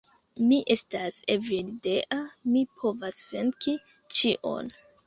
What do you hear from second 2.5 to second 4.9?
mi povas venki ĉion.